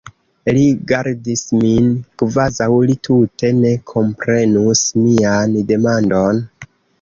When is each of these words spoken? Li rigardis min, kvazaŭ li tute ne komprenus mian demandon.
Li 0.49 0.53
rigardis 0.77 1.43
min, 1.63 1.91
kvazaŭ 2.21 2.69
li 2.87 2.95
tute 3.09 3.51
ne 3.59 3.75
komprenus 3.93 4.83
mian 5.05 5.55
demandon. 5.75 6.43